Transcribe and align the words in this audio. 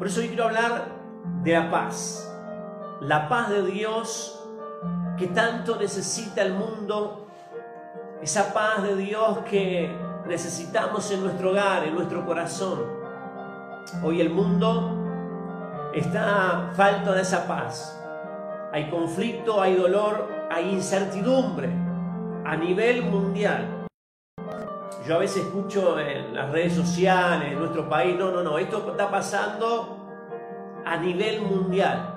Por 0.00 0.06
eso 0.06 0.20
hoy 0.22 0.28
quiero 0.28 0.44
hablar 0.44 0.86
de 1.42 1.52
la 1.52 1.70
paz. 1.70 2.26
La 3.02 3.28
paz 3.28 3.50
de 3.50 3.62
Dios 3.64 4.42
que 5.18 5.26
tanto 5.26 5.76
necesita 5.76 6.40
el 6.40 6.54
mundo. 6.54 7.26
Esa 8.22 8.54
paz 8.54 8.82
de 8.82 8.96
Dios 8.96 9.40
que 9.40 9.94
necesitamos 10.26 11.10
en 11.10 11.22
nuestro 11.22 11.50
hogar, 11.50 11.84
en 11.84 11.94
nuestro 11.94 12.24
corazón. 12.24 12.78
Hoy 14.02 14.22
el 14.22 14.30
mundo 14.30 15.90
está 15.94 16.70
falto 16.74 17.12
de 17.12 17.20
esa 17.20 17.46
paz. 17.46 18.02
Hay 18.72 18.88
conflicto, 18.88 19.60
hay 19.60 19.74
dolor, 19.74 20.30
hay 20.50 20.70
incertidumbre 20.70 21.68
a 22.46 22.56
nivel 22.56 23.02
mundial. 23.02 23.79
Yo 25.06 25.14
a 25.14 25.18
veces 25.18 25.44
escucho 25.44 25.98
en 25.98 26.34
las 26.34 26.50
redes 26.50 26.74
sociales, 26.74 27.52
en 27.52 27.58
nuestro 27.58 27.88
país, 27.88 28.18
no, 28.18 28.30
no, 28.30 28.42
no, 28.42 28.58
esto 28.58 28.90
está 28.90 29.10
pasando 29.10 30.00
a 30.84 30.96
nivel 30.96 31.42
mundial. 31.42 32.14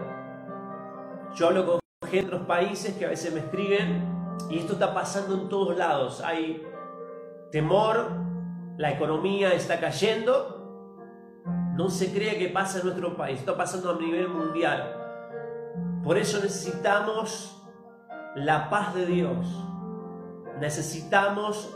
Yo 1.35 1.48
hablo 1.48 1.65
con 1.65 1.79
gente 2.09 2.29
de 2.29 2.35
otros 2.35 2.48
países 2.48 2.95
que 2.95 3.05
a 3.05 3.09
veces 3.09 3.34
me 3.34 3.39
escriben 3.39 4.35
y 4.49 4.59
esto 4.59 4.73
está 4.73 4.93
pasando 4.93 5.35
en 5.35 5.49
todos 5.49 5.77
lados. 5.77 6.21
Hay 6.21 6.65
temor, 7.51 8.09
la 8.77 8.91
economía 8.91 9.53
está 9.53 9.79
cayendo, 9.79 11.43
no 11.76 11.90
se 11.90 12.12
cree 12.13 12.37
que 12.37 12.49
pasa 12.49 12.79
en 12.79 12.85
nuestro 12.85 13.15
país, 13.15 13.40
está 13.40 13.55
pasando 13.55 13.91
a 13.91 13.95
nivel 13.95 14.27
mundial. 14.27 14.99
Por 16.03 16.17
eso 16.17 16.40
necesitamos 16.41 17.63
la 18.35 18.70
paz 18.70 18.93
de 18.93 19.05
Dios. 19.05 19.48
Necesitamos 20.59 21.76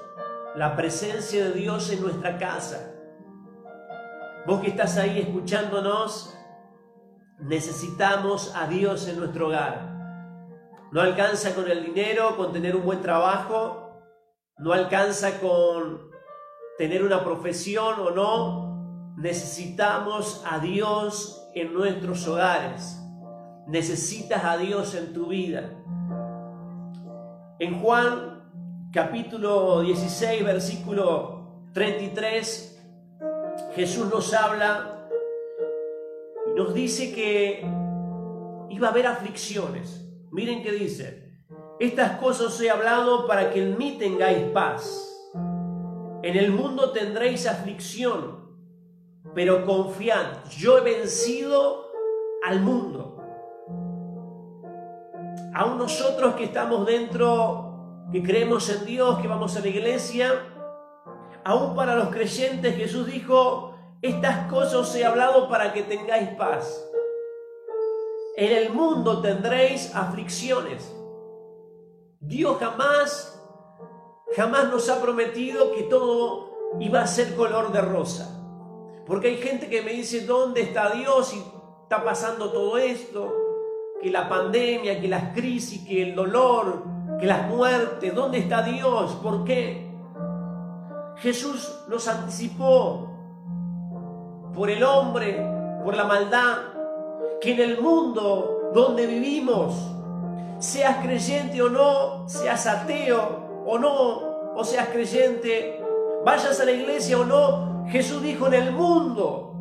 la 0.58 0.76
presencia 0.76 1.46
de 1.46 1.52
Dios 1.52 1.92
en 1.92 2.02
nuestra 2.02 2.40
casa. 2.40 2.92
Vos 4.48 4.60
que 4.60 4.70
estás 4.70 4.98
ahí 4.98 5.20
escuchándonos, 5.20 6.36
necesitamos 7.38 8.56
a 8.56 8.66
Dios 8.66 9.08
en 9.08 9.20
nuestro 9.20 9.50
hogar. 9.50 9.96
No 10.92 11.02
alcanza 11.02 11.54
con 11.54 11.70
el 11.70 11.84
dinero, 11.84 12.36
con 12.38 12.54
tener 12.54 12.76
un 12.76 12.84
buen 12.86 13.04
trabajo, 13.04 14.02
no 14.58 14.74
alcanza 14.74 15.40
con 15.40 16.10
tener 16.80 17.04
una 17.04 17.24
profesión 17.24 18.00
o 18.00 18.10
no. 18.10 19.14
Necesitamos 19.16 20.44
a 20.44 20.58
Dios 20.58 21.52
en 21.54 21.72
nuestros 21.72 22.28
hogares. 22.28 23.00
Necesitas 23.68 24.44
a 24.44 24.58
Dios 24.58 24.96
en 24.96 25.14
tu 25.14 25.28
vida. 25.28 25.70
En 27.60 27.80
Juan 27.80 28.37
capítulo 28.92 29.82
16, 29.82 30.44
versículo 30.46 31.66
33, 31.74 32.80
Jesús 33.76 34.08
nos 34.10 34.34
habla 34.34 35.10
y 36.48 36.58
nos 36.58 36.74
dice 36.74 37.14
que 37.14 37.62
iba 38.70 38.88
a 38.88 38.92
haber 38.92 39.08
aflicciones. 39.08 40.04
Miren 40.32 40.64
qué 40.64 40.72
dice. 40.72 41.28
Estas 41.80 42.18
cosas 42.20 42.48
os 42.48 42.62
he 42.62 42.70
hablado 42.70 43.28
para 43.28 43.52
que 43.52 43.62
en 43.62 43.78
mí 43.78 43.98
tengáis 44.00 44.50
paz. 44.52 45.04
En 46.24 46.36
el 46.36 46.52
mundo 46.52 46.92
tendréis 46.92 47.46
aflicción, 47.46 48.58
pero 49.36 49.66
confiad, 49.66 50.46
yo 50.50 50.78
he 50.80 50.82
vencido 50.82 51.92
al 52.44 52.62
mundo. 52.62 53.22
Aún 55.54 55.78
nosotros 55.78 56.36
que 56.36 56.46
estamos 56.46 56.86
dentro 56.86 57.67
que 58.12 58.24
creemos 58.24 58.70
en 58.70 58.86
Dios, 58.86 59.20
que 59.20 59.28
vamos 59.28 59.56
a 59.56 59.60
la 59.60 59.68
iglesia, 59.68 60.34
aún 61.44 61.76
para 61.76 61.96
los 61.96 62.10
creyentes 62.10 62.76
Jesús 62.76 63.08
dijo, 63.08 63.74
estas 64.02 64.50
cosas 64.50 64.76
os 64.76 64.96
he 64.96 65.06
hablado 65.06 65.50
para 65.50 65.74
que 65.74 65.84
tengáis 65.84 66.30
paz. 66.30 66.84
En 68.36 68.52
el 68.56 68.72
mundo 68.72 69.22
tendréis 69.22 69.94
aflicciones. 69.96 70.94
Dios 72.20 72.58
jamás, 72.60 73.44
jamás 74.36 74.70
nos 74.70 74.90
ha 74.90 75.02
prometido 75.02 75.74
que 75.74 75.84
todo 75.84 76.76
iba 76.80 77.02
a 77.02 77.08
ser 77.08 77.36
color 77.36 77.72
de 77.72 77.82
rosa. 77.82 78.34
Porque 79.06 79.30
hay 79.30 79.38
gente 79.38 79.70
que 79.70 79.82
me 79.82 79.92
dice, 79.94 80.26
¿dónde 80.26 80.62
está 80.62 80.92
Dios? 80.92 81.34
Y 81.34 81.44
está 81.84 82.04
pasando 82.04 82.52
todo 82.52 82.78
esto, 82.78 83.34
que 84.02 84.12
la 84.12 84.28
pandemia, 84.30 85.00
que 85.00 85.08
las 85.08 85.34
crisis, 85.34 85.88
que 85.88 86.04
el 86.04 86.16
dolor, 86.16 86.97
que 87.20 87.26
las 87.26 87.48
muertes, 87.48 88.14
¿dónde 88.14 88.40
está 88.40 88.62
Dios? 88.64 89.14
¿Por 89.24 89.44
qué? 89.44 89.88
Jesús 91.18 91.84
nos 91.88 92.08
anticipó 92.08 93.10
por 94.54 94.70
el 94.70 94.84
hombre, 94.84 95.44
por 95.84 95.96
la 95.96 96.04
maldad, 96.04 96.58
que 97.42 97.54
en 97.54 97.60
el 97.60 97.82
mundo 97.82 98.72
donde 98.74 99.06
vivimos, 99.08 99.74
seas 100.60 100.98
creyente 100.98 101.62
o 101.62 101.70
no, 101.70 102.28
seas 102.28 102.68
ateo 102.68 103.64
o 103.66 103.78
no, 103.78 104.54
o 104.56 104.64
seas 104.64 104.90
creyente, 104.90 105.84
vayas 106.24 106.60
a 106.60 106.66
la 106.66 106.72
iglesia 106.72 107.20
o 107.20 107.26
no, 107.26 107.86
Jesús 107.88 108.22
dijo 108.22 108.48
en 108.48 108.54
el 108.54 108.72
mundo, 108.72 109.54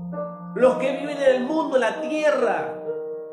los 0.54 0.76
que 0.76 0.96
viven 0.96 1.16
en 1.18 1.36
el 1.36 1.44
mundo, 1.44 1.76
en 1.76 1.82
la 1.82 2.00
tierra, 2.00 2.74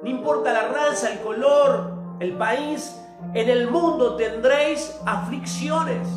no 0.01 0.09
importa 0.09 0.51
la 0.53 0.67
raza, 0.67 1.11
el 1.11 1.19
color, 1.19 1.93
el 2.19 2.37
país, 2.37 3.02
en 3.33 3.49
el 3.49 3.69
mundo 3.69 4.15
tendréis 4.15 4.99
aflicciones. 5.05 6.07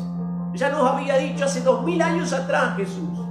Ya 0.53 0.69
nos 0.69 0.89
había 0.89 1.17
dicho 1.17 1.45
hace 1.45 1.61
dos 1.61 1.83
mil 1.83 2.01
años 2.01 2.33
atrás 2.33 2.75
Jesús 2.77 3.27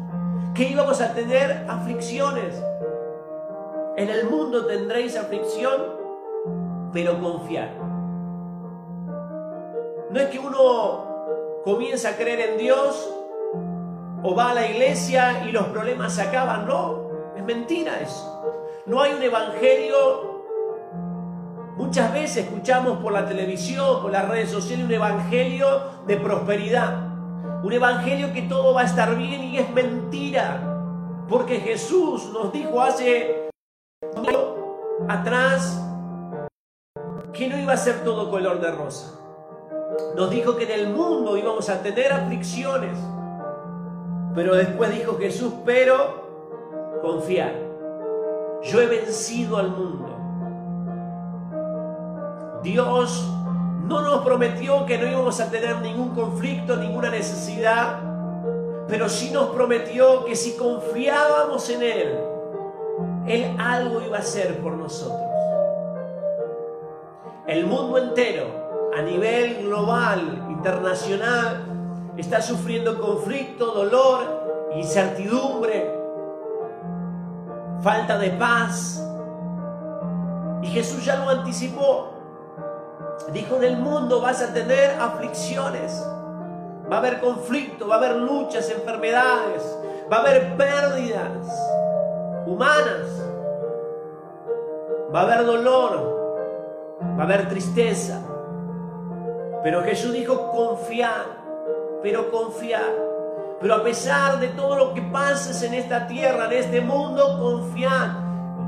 que 0.57 0.71
íbamos 0.71 1.01
a 1.03 1.13
tener 1.13 1.67
aflicciones. 1.69 2.55
En 3.97 4.09
el 4.09 4.25
mundo 4.25 4.65
tendréis 4.67 5.17
aflicción, 5.17 5.83
pero 6.93 7.21
confiar. 7.21 7.71
No 10.11 10.21
es 10.21 10.31
que 10.31 10.39
uno 10.39 11.61
comienza 11.63 12.11
a 12.11 12.17
creer 12.17 12.51
en 12.51 12.59
Dios 12.59 13.13
o 14.23 14.35
va 14.35 14.51
a 14.51 14.55
la 14.55 14.67
iglesia 14.67 15.45
y 15.47 15.53
los 15.53 15.67
problemas 15.67 16.15
se 16.15 16.23
acaban. 16.23 16.67
No, 16.67 17.11
es 17.37 17.45
mentira 17.45 18.01
eso. 18.01 18.33
No 18.87 19.03
hay 19.03 19.13
un 19.13 19.23
evangelio 19.23 20.36
Muchas 21.77 22.11
veces 22.13 22.47
escuchamos 22.47 22.99
por 22.99 23.13
la 23.13 23.27
televisión, 23.27 24.01
por 24.01 24.11
las 24.11 24.27
redes 24.27 24.51
sociales, 24.51 24.87
un 24.87 24.93
evangelio 24.93 25.67
de 26.07 26.17
prosperidad. 26.17 27.07
Un 27.63 27.73
evangelio 27.73 28.33
que 28.33 28.43
todo 28.43 28.73
va 28.73 28.83
a 28.83 28.85
estar 28.85 29.15
bien 29.15 29.45
y 29.45 29.59
es 29.59 29.71
mentira. 29.71 30.63
Porque 31.29 31.61
Jesús 31.61 32.31
nos 32.33 32.51
dijo 32.51 32.81
hace 32.81 33.51
atrás 35.07 35.83
que 37.35 37.49
no 37.49 37.59
iba 37.59 37.75
a 37.75 37.77
ser 37.77 38.03
todo 38.05 38.31
color 38.31 38.61
de 38.61 38.71
rosa. 38.73 39.13
Nos 40.15 40.31
dijo 40.31 40.57
que 40.57 40.65
en 40.65 40.81
el 40.81 40.89
mundo 40.95 41.37
íbamos 41.37 41.69
a 41.69 41.83
tener 41.83 42.11
aflicciones. 42.11 42.97
Pero 44.35 44.55
después 44.55 44.95
dijo 44.95 45.19
Jesús, 45.19 45.53
pero 45.67 47.01
confiar. 47.03 47.53
Yo 48.63 48.81
he 48.81 48.87
vencido 48.87 49.59
al 49.59 49.71
mundo. 49.71 50.16
Dios 52.63 53.29
no 53.85 54.03
nos 54.03 54.25
prometió 54.25 54.85
que 54.85 54.99
no 54.99 55.07
íbamos 55.07 55.41
a 55.41 55.51
tener 55.51 55.81
ningún 55.81 56.15
conflicto, 56.15 56.77
ninguna 56.77 57.11
necesidad, 57.11 58.01
pero 58.89 59.09
sí 59.09 59.31
nos 59.31 59.49
prometió 59.51 60.25
que 60.25 60.35
si 60.35 60.57
confiábamos 60.57 61.69
en 61.71 61.83
Él, 61.83 62.19
Él 63.27 63.57
algo 63.59 64.03
iba 64.03 64.17
a 64.17 64.21
hacer 64.21 64.61
por 64.61 64.73
nosotros. 64.73 65.21
El 67.47 67.67
mundo 67.67 67.99
entero, 67.99 68.91
a 68.97 69.03
nivel 69.03 69.63
global, 69.67 70.47
internacional, 70.51 71.63
está 72.17 72.43
sufriendo 72.43 73.01
conflicto, 73.01 73.67
dolor, 73.73 74.71
incertidumbre, 74.75 75.95
falta 77.83 78.19
de 78.19 78.31
paz. 78.31 79.01
Y 80.63 80.67
Jesús 80.69 81.05
ya 81.05 81.17
lo 81.17 81.31
anticipó. 81.31 82.16
Dijo, 83.33 83.57
en 83.57 83.65
el 83.65 83.77
mundo 83.79 84.21
vas 84.21 84.43
a 84.43 84.53
tener 84.53 85.01
aflicciones, 85.01 86.05
va 86.91 86.97
a 86.97 86.99
haber 86.99 87.21
conflicto, 87.21 87.89
va 87.89 87.97
a 87.97 87.99
haber 87.99 88.17
luchas, 88.17 88.71
enfermedades, 88.71 89.79
va 90.11 90.19
a 90.19 90.21
haber 90.21 90.57
pérdidas 90.57 91.47
humanas, 92.47 93.09
va 95.15 95.21
a 95.21 95.23
haber 95.25 95.45
dolor, 95.45 96.99
va 97.19 97.23
a 97.23 97.25
haber 97.25 97.49
tristeza. 97.49 98.21
Pero 99.63 99.83
Jesús 99.83 100.13
dijo, 100.13 100.53
confiar, 100.53 101.25
pero 102.03 102.31
confiar. 102.31 103.07
Pero 103.61 103.75
a 103.75 103.83
pesar 103.83 104.39
de 104.39 104.49
todo 104.49 104.77
lo 104.77 104.95
que 104.95 105.03
pases 105.03 105.63
en 105.63 105.75
esta 105.75 106.07
tierra, 106.07 106.47
en 106.47 106.53
este 106.53 106.81
mundo, 106.81 107.39
confiar. 107.41 108.11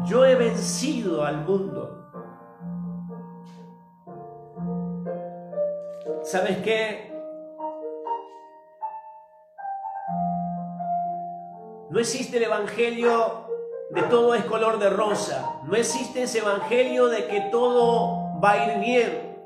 Yo 0.05 0.25
he 0.25 0.35
vencido 0.35 1.25
al 1.25 1.44
mundo. 1.44 1.98
¿Sabes 6.31 6.59
qué? 6.59 7.11
No 11.89 11.99
existe 11.99 12.37
el 12.37 12.43
Evangelio 12.43 13.49
de 13.89 14.03
todo 14.03 14.35
es 14.35 14.45
color 14.45 14.79
de 14.79 14.91
rosa. 14.91 15.55
No 15.65 15.75
existe 15.75 16.25
ese 16.25 16.41
evangelio 16.41 17.07
de 17.07 17.29
que 17.29 17.41
todo 17.51 18.39
va 18.45 18.51
a 18.51 18.67
ir 18.67 18.79
bien, 18.81 19.39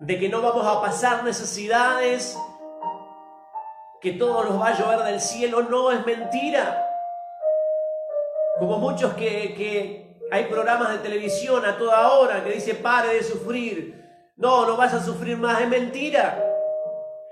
de 0.00 0.18
que 0.18 0.28
no 0.28 0.42
vamos 0.42 0.66
a 0.66 0.80
pasar 0.80 1.22
necesidades, 1.22 2.36
que 4.00 4.14
todo 4.14 4.42
nos 4.42 4.60
va 4.60 4.70
a 4.70 4.76
llover 4.76 5.04
del 5.04 5.20
cielo. 5.20 5.62
No, 5.62 5.92
es 5.92 6.04
mentira. 6.04 6.88
Como 8.58 8.78
muchos 8.78 9.14
que, 9.14 9.54
que 9.54 10.26
hay 10.32 10.46
programas 10.46 10.90
de 10.90 10.98
televisión 10.98 11.64
a 11.64 11.78
toda 11.78 12.14
hora 12.14 12.42
que 12.42 12.50
dice 12.50 12.74
pare 12.74 13.14
de 13.14 13.22
sufrir. 13.22 14.01
No, 14.42 14.66
no 14.66 14.76
vas 14.76 14.92
a 14.92 15.02
sufrir 15.02 15.38
más, 15.38 15.62
es 15.62 15.68
mentira. 15.68 16.38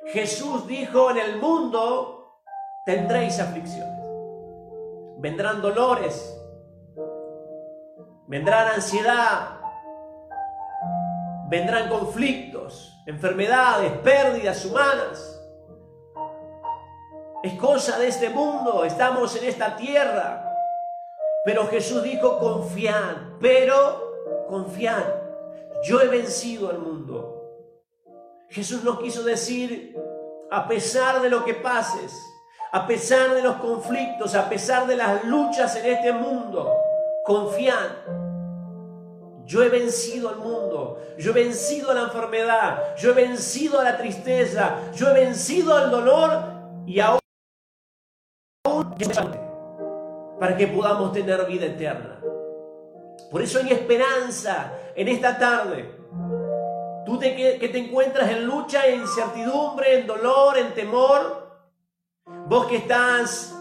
Jesús 0.06 0.66
dijo 0.66 1.10
en 1.10 1.18
el 1.18 1.36
mundo 1.36 2.38
tendréis 2.86 3.38
aflicciones 3.38 4.00
vendrán 5.20 5.60
dolores, 5.60 6.34
vendrán 8.26 8.68
ansiedad, 8.68 9.58
vendrán 11.48 11.88
conflictos, 11.90 13.02
enfermedades, 13.06 13.92
pérdidas 13.98 14.64
humanas. 14.64 15.36
Es 17.42 17.54
cosa 17.54 17.98
de 17.98 18.08
este 18.08 18.30
mundo, 18.30 18.84
estamos 18.84 19.36
en 19.36 19.48
esta 19.48 19.76
tierra. 19.76 20.46
Pero 21.44 21.66
Jesús 21.68 22.02
dijo, 22.02 22.38
confiad, 22.38 23.16
pero 23.40 24.46
confiad, 24.48 25.04
yo 25.82 26.00
he 26.00 26.08
vencido 26.08 26.70
al 26.70 26.78
mundo. 26.78 27.36
Jesús 28.48 28.82
no 28.82 28.98
quiso 28.98 29.22
decir, 29.22 29.96
a 30.50 30.66
pesar 30.66 31.22
de 31.22 31.30
lo 31.30 31.44
que 31.44 31.54
pases, 31.54 32.12
a 32.72 32.86
pesar 32.86 33.34
de 33.34 33.42
los 33.42 33.56
conflictos, 33.56 34.34
a 34.34 34.48
pesar 34.48 34.86
de 34.86 34.96
las 34.96 35.24
luchas 35.24 35.76
en 35.76 35.86
este 35.86 36.12
mundo, 36.12 36.72
confían. 37.24 38.20
Yo 39.44 39.62
he 39.62 39.68
vencido 39.68 40.28
al 40.28 40.36
mundo, 40.36 41.00
yo 41.18 41.32
he 41.32 41.34
vencido 41.34 41.90
a 41.90 41.94
la 41.94 42.02
enfermedad, 42.02 42.94
yo 42.96 43.10
he 43.10 43.14
vencido 43.14 43.80
a 43.80 43.84
la 43.84 43.96
tristeza, 43.96 44.76
yo 44.94 45.08
he 45.08 45.14
vencido 45.14 45.74
al 45.74 45.90
dolor 45.90 46.42
y 46.86 47.00
ahora 47.00 47.20
para 50.38 50.56
que 50.56 50.66
podamos 50.68 51.12
tener 51.12 51.44
vida 51.46 51.66
eterna. 51.66 52.19
Por 53.30 53.42
eso 53.42 53.58
hay 53.58 53.72
esperanza 53.72 54.72
en 54.94 55.08
esta 55.08 55.38
tarde. 55.38 55.96
Tú 57.06 57.18
que 57.18 57.68
te 57.72 57.78
encuentras 57.78 58.30
en 58.30 58.46
lucha, 58.46 58.86
en 58.86 59.00
incertidumbre, 59.00 60.00
en 60.00 60.06
dolor, 60.06 60.58
en 60.58 60.74
temor, 60.74 61.50
Vos 62.50 62.66
que 62.66 62.78
estás 62.78 63.54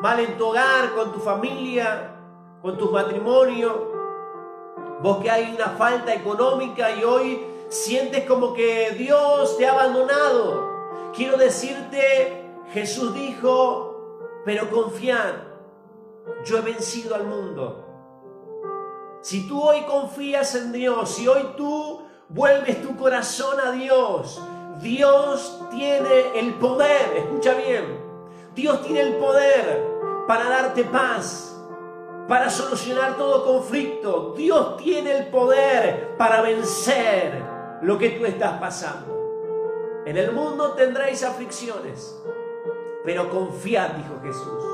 mal 0.00 0.20
en 0.20 0.38
tu 0.38 0.46
hogar, 0.46 0.94
con 0.94 1.12
tu 1.12 1.18
familia, 1.18 2.14
con 2.62 2.78
tu 2.78 2.90
matrimonio, 2.90 3.92
vos 5.02 5.18
que 5.18 5.28
hay 5.28 5.52
una 5.54 5.70
falta 5.70 6.14
económica 6.14 6.92
y 6.92 7.02
hoy 7.02 7.44
sientes 7.68 8.24
como 8.26 8.54
que 8.54 8.92
Dios 8.92 9.56
te 9.56 9.66
ha 9.66 9.72
abandonado. 9.72 11.12
Quiero 11.16 11.36
decirte, 11.36 12.48
Jesús 12.72 13.12
dijo, 13.12 14.30
pero 14.44 14.70
confiad, 14.70 15.34
yo 16.44 16.58
he 16.58 16.60
vencido 16.60 17.16
al 17.16 17.24
mundo. 17.24 17.87
Si 19.20 19.48
tú 19.48 19.60
hoy 19.60 19.82
confías 19.82 20.54
en 20.54 20.72
Dios, 20.72 21.10
si 21.10 21.26
hoy 21.26 21.48
tú 21.56 22.02
vuelves 22.28 22.80
tu 22.82 22.96
corazón 22.96 23.58
a 23.60 23.72
Dios, 23.72 24.40
Dios 24.80 25.60
tiene 25.70 26.38
el 26.38 26.54
poder, 26.54 27.16
escucha 27.16 27.54
bien, 27.54 27.98
Dios 28.54 28.82
tiene 28.82 29.00
el 29.00 29.14
poder 29.16 29.84
para 30.28 30.48
darte 30.48 30.84
paz, 30.84 31.56
para 32.28 32.50
solucionar 32.50 33.16
todo 33.16 33.44
conflicto. 33.44 34.34
Dios 34.36 34.76
tiene 34.76 35.16
el 35.16 35.26
poder 35.28 36.16
para 36.16 36.42
vencer 36.42 37.42
lo 37.82 37.98
que 37.98 38.10
tú 38.10 38.24
estás 38.24 38.60
pasando. 38.60 40.02
En 40.06 40.16
el 40.16 40.32
mundo 40.32 40.72
tendréis 40.72 41.24
aflicciones, 41.24 42.16
pero 43.04 43.30
confiad, 43.30 43.90
dijo 43.90 44.20
Jesús. 44.22 44.64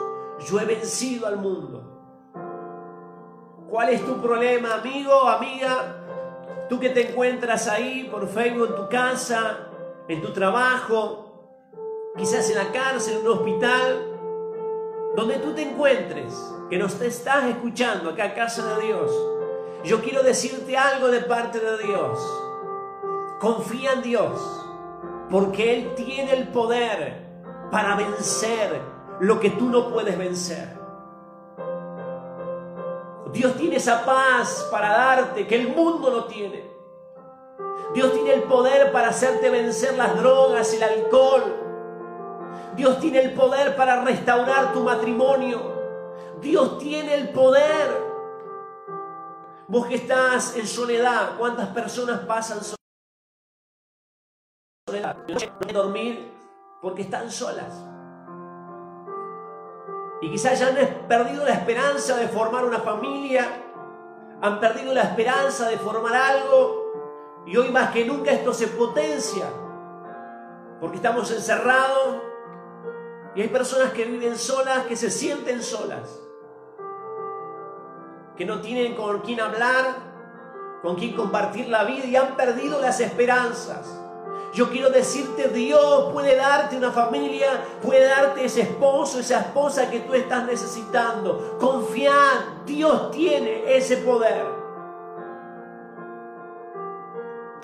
Yo 0.49 0.61
he 0.61 0.64
vencido 0.64 1.26
al 1.26 1.37
mundo. 1.37 1.94
¿Cuál 3.70 3.88
es 3.90 4.05
tu 4.05 4.20
problema, 4.20 4.75
amigo, 4.75 5.28
amiga? 5.28 6.66
Tú 6.69 6.78
que 6.78 6.90
te 6.90 7.11
encuentras 7.11 7.66
ahí 7.69 8.08
por 8.11 8.28
Facebook 8.28 8.69
en 8.70 8.76
tu 8.76 8.88
casa, 8.88 9.69
en 10.08 10.22
tu 10.22 10.32
trabajo, 10.32 11.25
quizás 12.16 12.49
en 12.50 12.56
la 12.56 12.72
cárcel, 12.72 13.19
en 13.19 13.26
un 13.26 13.32
hospital, 13.32 14.14
donde 15.16 15.38
tú 15.38 15.55
te 15.55 15.62
encuentres, 15.62 16.34
que 16.69 16.78
nos 16.78 16.94
te 16.99 17.06
estás 17.06 17.44
escuchando 17.44 18.11
acá, 18.11 18.34
casa 18.34 18.76
de 18.76 18.87
Dios. 18.87 19.11
Yo 19.84 20.00
quiero 20.02 20.22
decirte 20.22 20.76
algo 20.76 21.08
de 21.08 21.20
parte 21.20 21.58
de 21.58 21.78
Dios. 21.84 22.19
Confía 23.40 23.93
en 23.93 24.02
Dios, 24.02 24.67
porque 25.31 25.75
Él 25.75 25.94
tiene 25.94 26.32
el 26.34 26.49
poder 26.49 27.22
para 27.70 27.96
vencer 27.96 28.81
lo 29.20 29.40
que 29.40 29.50
tú 29.50 29.69
no 29.69 29.90
puedes 29.90 30.17
vencer. 30.17 30.83
Dios 33.34 33.54
tiene 33.56 33.76
esa 33.76 34.06
paz 34.06 34.66
para 34.70 34.88
darte 34.88 35.46
que 35.46 35.56
el 35.56 35.69
mundo 35.69 36.10
no 36.10 36.25
tiene. 36.25 36.64
Dios 37.92 38.12
tiene 38.14 38.32
el 38.32 38.42
poder 38.44 38.90
para 38.90 39.08
hacerte 39.08 39.50
vencer 39.50 39.94
las 39.98 40.16
drogas, 40.16 40.72
el 40.72 40.82
alcohol, 40.82 41.64
Dios 42.76 42.98
tiene 42.98 43.20
el 43.20 43.34
poder 43.34 43.76
para 43.76 44.02
restaurar 44.02 44.72
tu 44.72 44.82
matrimonio. 44.82 45.72
Dios 46.40 46.78
tiene 46.78 47.14
el 47.14 47.28
poder. 47.31 48.14
Vos 49.69 49.86
que 49.86 49.94
estás 49.94 50.56
en 50.56 50.66
soledad, 50.66 51.38
¿cuántas 51.38 51.69
personas 51.69 52.20
pasan 52.20 52.58
soledad? 54.86 55.16
No 55.28 55.34
pueden 55.58 55.75
dormir 55.75 56.32
porque 56.82 57.02
están 57.02 57.31
solas. 57.31 57.94
Y 60.24 60.30
quizás 60.30 60.58
ya 60.58 60.68
han 60.68 61.06
perdido 61.06 61.44
la 61.44 61.52
esperanza 61.52 62.16
de 62.16 62.28
formar 62.28 62.64
una 62.64 62.78
familia, 62.78 63.46
han 64.40 64.58
perdido 64.58 64.94
la 64.94 65.02
esperanza 65.02 65.68
de 65.68 65.76
formar 65.76 66.14
algo, 66.14 67.42
y 67.44 67.54
hoy 67.58 67.68
más 67.68 67.90
que 67.90 68.06
nunca 68.06 68.30
esto 68.30 68.54
se 68.54 68.68
potencia, 68.68 69.44
porque 70.80 70.96
estamos 70.96 71.30
encerrados 71.30 72.22
y 73.34 73.42
hay 73.42 73.48
personas 73.48 73.92
que 73.92 74.06
viven 74.06 74.38
solas, 74.38 74.86
que 74.86 74.96
se 74.96 75.10
sienten 75.10 75.62
solas, 75.62 76.18
que 78.34 78.46
no 78.46 78.62
tienen 78.62 78.94
con 78.94 79.20
quién 79.20 79.42
hablar, 79.42 79.96
con 80.81 80.96
quién 80.96 81.14
compartir 81.14 81.69
la 81.69 81.84
vida 81.84 82.06
y 82.06 82.16
han 82.16 82.34
perdido 82.34 82.81
las 82.81 82.98
esperanzas. 82.98 84.04
Yo 84.55 84.70
quiero 84.70 84.89
decirte, 84.89 85.49
Dios 85.49 86.13
puede 86.13 86.37
darte 86.37 86.77
una 86.77 86.93
familia, 86.93 87.65
puede 87.82 88.06
darte 88.06 88.44
ese 88.44 88.61
esposo, 88.61 89.19
esa 89.19 89.41
esposa 89.41 89.91
que 89.91 89.99
tú 89.99 90.15
estás 90.15 90.44
necesitando. 90.44 91.56
Confía, 91.58 92.15
Dios 92.65 93.11
tiene 93.11 93.77
ese 93.77 93.96
poder. 93.96 94.46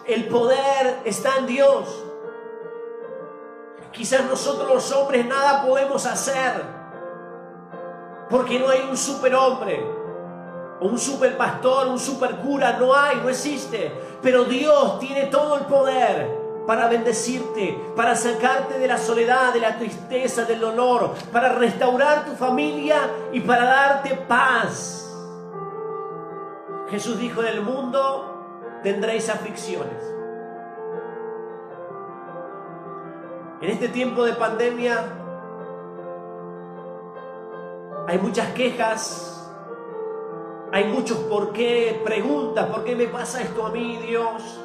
El 0.04 0.26
poder 0.26 1.02
está 1.04 1.36
en 1.36 1.46
Dios. 1.46 2.04
Quizás 3.92 4.24
nosotros 4.24 4.68
los 4.68 4.90
hombres 4.90 5.24
nada 5.26 5.64
podemos 5.64 6.04
hacer. 6.06 6.60
Porque 8.28 8.58
no 8.58 8.68
hay 8.68 8.80
un 8.90 8.96
superhombre, 8.96 9.80
un 10.80 10.98
super 10.98 11.36
pastor, 11.36 11.86
un 11.86 12.00
super 12.00 12.34
cura, 12.38 12.78
no 12.80 12.92
hay, 12.96 13.18
no 13.18 13.28
existe. 13.28 13.92
Pero 14.20 14.42
Dios 14.42 14.98
tiene 14.98 15.26
todo 15.26 15.56
el 15.56 15.66
poder 15.66 16.39
para 16.70 16.86
bendecirte, 16.86 17.76
para 17.96 18.14
sacarte 18.14 18.78
de 18.78 18.86
la 18.86 18.96
soledad, 18.96 19.52
de 19.52 19.58
la 19.58 19.76
tristeza, 19.76 20.44
del 20.44 20.60
dolor, 20.60 21.14
para 21.32 21.48
restaurar 21.48 22.24
tu 22.24 22.36
familia 22.36 23.10
y 23.32 23.40
para 23.40 23.64
darte 23.64 24.14
paz. 24.28 25.12
Jesús 26.88 27.18
dijo, 27.18 27.40
en 27.40 27.48
el 27.48 27.62
mundo 27.62 28.78
tendréis 28.84 29.28
aflicciones. 29.28 30.00
En 33.62 33.70
este 33.70 33.88
tiempo 33.88 34.22
de 34.22 34.34
pandemia 34.34 35.06
hay 38.06 38.18
muchas 38.18 38.46
quejas, 38.52 39.52
hay 40.70 40.84
muchos 40.84 41.18
por 41.18 41.52
qué, 41.52 42.00
preguntas, 42.04 42.66
¿por 42.66 42.84
qué 42.84 42.94
me 42.94 43.08
pasa 43.08 43.42
esto 43.42 43.66
a 43.66 43.70
mí, 43.70 43.96
Dios? 44.06 44.60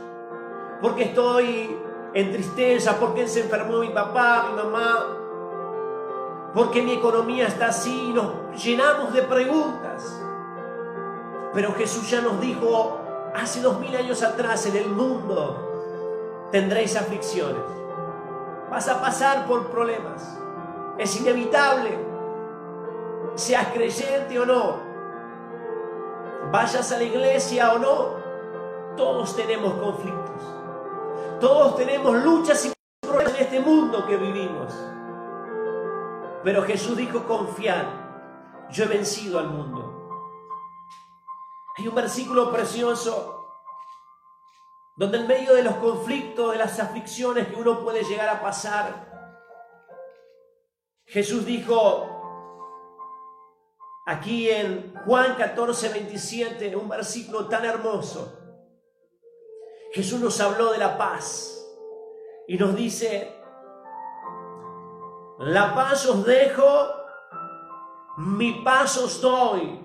¿Por 0.83 0.93
qué 0.93 1.05
estoy 1.05 1.79
en 2.15 2.31
tristeza? 2.31 2.97
¿Por 2.97 3.13
qué 3.13 3.27
se 3.27 3.41
enfermó 3.41 3.79
mi 3.79 3.89
papá, 3.89 4.47
mi 4.49 4.55
mamá? 4.55 5.05
¿Por 6.53 6.71
qué 6.71 6.81
mi 6.81 6.93
economía 6.93 7.47
está 7.47 7.67
así? 7.67 8.11
Nos 8.13 8.63
llenamos 8.63 9.13
de 9.13 9.21
preguntas. 9.23 10.23
Pero 11.53 11.73
Jesús 11.73 12.09
ya 12.09 12.21
nos 12.21 12.39
dijo 12.39 12.99
hace 13.35 13.61
dos 13.61 13.79
mil 13.79 13.95
años 13.95 14.23
atrás, 14.23 14.65
en 14.65 14.77
el 14.77 14.87
mundo 14.87 16.47
tendréis 16.51 16.95
aflicciones. 16.95 17.63
Vas 18.71 18.87
a 18.87 19.01
pasar 19.01 19.45
por 19.45 19.67
problemas. 19.67 20.39
Es 20.97 21.19
inevitable. 21.19 21.99
seas 23.35 23.67
creyente 23.73 24.39
o 24.39 24.45
no, 24.45 24.79
vayas 26.51 26.89
a 26.93 26.97
la 26.97 27.03
iglesia 27.03 27.73
o 27.73 27.79
no, 27.79 28.09
todos 28.95 29.35
tenemos 29.35 29.73
conflictos. 29.73 30.24
Todos 31.45 31.75
tenemos 31.75 32.15
luchas 32.23 32.65
y 32.65 32.73
problemas 33.05 33.35
en 33.35 33.41
este 33.43 33.59
mundo 33.59 34.03
que 34.07 34.17
vivimos. 34.17 34.73
Pero 36.43 36.63
Jesús 36.63 36.97
dijo, 36.97 37.23
confiar, 37.27 38.65
yo 38.71 38.85
he 38.85 38.87
vencido 38.87 39.37
al 39.37 39.49
mundo. 39.49 40.09
Hay 41.77 41.87
un 41.87 41.93
versículo 41.93 42.51
precioso 42.51 43.47
donde 44.97 45.19
en 45.19 45.27
medio 45.27 45.53
de 45.53 45.61
los 45.61 45.75
conflictos, 45.75 46.53
de 46.53 46.57
las 46.57 46.79
aflicciones 46.79 47.47
que 47.49 47.55
uno 47.57 47.79
puede 47.83 48.03
llegar 48.03 48.29
a 48.29 48.41
pasar, 48.41 49.45
Jesús 51.05 51.45
dijo, 51.45 52.07
aquí 54.07 54.49
en 54.49 54.95
Juan 55.05 55.35
14, 55.35 55.89
27, 55.89 56.75
un 56.75 56.89
versículo 56.89 57.47
tan 57.47 57.65
hermoso, 57.65 58.44
Jesús 59.95 60.19
nos 60.19 60.41
habló 60.41 60.73
de 60.73 60.77
la 60.77 60.97
paz 60.97 61.65
y 62.49 62.57
nos 62.57 62.75
dice, 62.75 63.33
la 65.39 65.73
paz 65.73 66.05
os 66.05 66.25
dejo, 66.25 66.65
mi 68.17 68.61
paz 68.61 68.97
os 68.97 69.21
doy. 69.21 69.79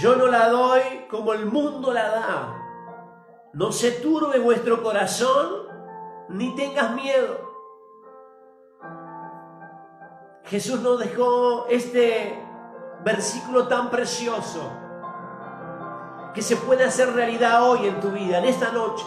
Yo 0.00 0.14
no 0.14 0.28
la 0.28 0.48
doy 0.48 1.06
como 1.10 1.32
el 1.32 1.46
mundo 1.46 1.92
la 1.92 2.08
da. 2.08 3.50
No 3.52 3.72
se 3.72 3.90
turbe 3.90 4.38
vuestro 4.38 4.80
corazón, 4.80 5.66
ni 6.28 6.54
tengas 6.54 6.94
miedo. 6.94 7.36
Jesús 10.44 10.78
nos 10.82 11.00
dejó 11.00 11.66
este 11.66 12.40
versículo 13.02 13.66
tan 13.66 13.90
precioso 13.90 14.83
que 16.34 16.42
se 16.42 16.56
puede 16.56 16.84
hacer 16.84 17.12
realidad 17.14 17.62
hoy 17.62 17.86
en 17.86 18.00
tu 18.00 18.10
vida, 18.10 18.38
en 18.38 18.44
esta 18.46 18.72
noche. 18.72 19.06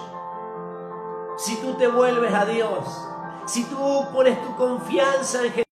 Si 1.35 1.57
tú 1.57 1.73
te 1.73 1.87
vuelves 1.87 2.33
a 2.33 2.45
Dios, 2.45 3.07
si 3.45 3.65
tú 3.65 4.05
pones 4.13 4.41
tu 4.41 4.55
confianza 4.55 5.43
en 5.45 5.65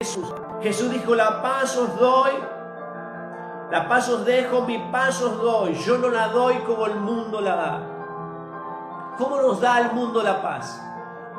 Jesús. 0.00 0.32
Jesús 0.60 0.90
dijo, 0.90 1.14
la 1.14 1.40
paz 1.42 1.76
os 1.76 1.98
doy, 1.98 2.32
la 3.70 3.88
paz 3.88 4.08
os 4.08 4.24
dejo, 4.24 4.62
mi 4.62 4.78
paz 4.92 5.22
os 5.22 5.38
doy. 5.38 5.74
Yo 5.74 5.98
no 5.98 6.10
la 6.10 6.28
doy 6.28 6.56
como 6.58 6.86
el 6.86 6.96
mundo 6.96 7.40
la 7.40 7.56
da. 7.56 9.14
¿Cómo 9.16 9.40
nos 9.40 9.60
da 9.60 9.80
el 9.80 9.92
mundo 9.92 10.22
la 10.22 10.42
paz? 10.42 10.80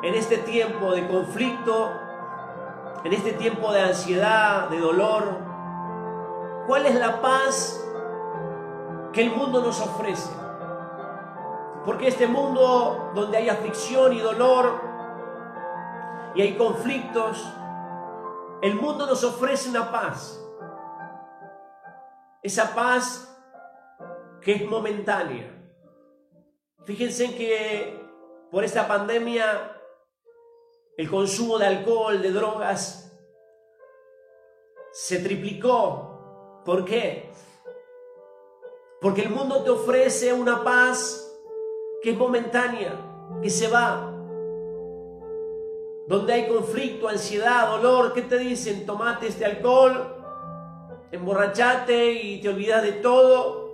En 0.02 0.14
este 0.14 0.38
tiempo 0.38 0.92
de 0.92 1.06
conflicto, 1.06 1.92
en 3.04 3.12
este 3.12 3.32
tiempo 3.32 3.72
de 3.72 3.82
ansiedad, 3.82 4.68
de 4.68 4.80
dolor. 4.80 5.38
¿Cuál 6.66 6.86
es 6.86 6.94
la 6.96 7.20
paz 7.20 7.80
que 9.12 9.22
el 9.22 9.30
mundo 9.30 9.60
nos 9.60 9.80
ofrece? 9.80 10.30
Porque 11.84 12.08
este 12.08 12.26
mundo 12.26 13.10
donde 13.14 13.38
hay 13.38 13.48
aflicción 13.48 14.12
y 14.12 14.20
dolor 14.20 14.80
y 16.34 16.42
hay 16.42 16.56
conflictos, 16.56 17.44
el 18.62 18.74
mundo 18.74 19.06
nos 19.06 19.24
ofrece 19.24 19.70
una 19.70 19.90
paz 19.90 20.40
esa 22.42 22.74
paz 22.74 23.26
que 24.40 24.52
es 24.52 24.68
momentánea. 24.68 25.56
Fíjense 26.84 27.34
que 27.36 28.00
por 28.50 28.64
esta 28.64 28.88
pandemia 28.88 29.76
el 30.96 31.10
consumo 31.10 31.58
de 31.58 31.66
alcohol, 31.66 32.20
de 32.20 32.30
drogas, 32.30 33.12
se 34.92 35.18
triplicó. 35.20 36.62
¿Por 36.64 36.84
qué? 36.84 37.30
Porque 39.00 39.22
el 39.22 39.30
mundo 39.30 39.62
te 39.62 39.70
ofrece 39.70 40.32
una 40.32 40.62
paz 40.62 41.26
que 42.02 42.10
es 42.10 42.18
momentánea, 42.18 42.92
que 43.42 43.48
se 43.48 43.68
va. 43.68 44.12
Donde 46.06 46.32
hay 46.32 46.48
conflicto, 46.48 47.08
ansiedad, 47.08 47.68
dolor, 47.68 48.12
¿qué 48.12 48.22
te 48.22 48.36
dicen? 48.36 48.84
Tomate 48.84 49.28
este 49.28 49.44
alcohol, 49.46 50.16
emborrachate 51.12 52.12
y 52.12 52.40
te 52.42 52.48
olvidas 52.50 52.82
de 52.82 52.92
todo. 52.92 53.70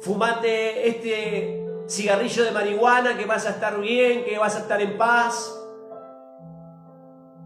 Fumate 0.00 0.88
este 0.88 1.64
cigarrillo 1.88 2.44
de 2.44 2.50
marihuana 2.50 3.16
que 3.16 3.24
vas 3.24 3.46
a 3.46 3.50
estar 3.50 3.80
bien, 3.80 4.24
que 4.24 4.38
vas 4.38 4.54
a 4.54 4.60
estar 4.60 4.80
en 4.82 4.98
paz. 4.98 5.62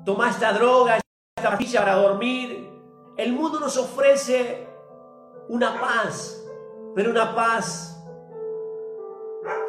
Toma 0.05 0.31
esta 0.31 0.53
droga, 0.55 0.99
esta 1.37 1.51
pastilla 1.51 1.81
para 1.81 1.95
dormir. 1.97 2.69
El 3.17 3.33
mundo 3.33 3.61
nos 3.61 3.77
ofrece 3.77 4.70
una 5.51 5.81
paz, 5.81 6.47
pero 6.95 7.11
una 7.11 7.35
paz 7.35 8.01